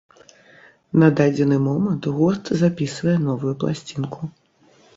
На 1.01 1.09
дадзены 1.19 1.59
момант 1.67 2.09
гурт 2.21 2.51
запісвае 2.63 3.17
новую 3.29 3.55
пласцінку. 3.65 4.21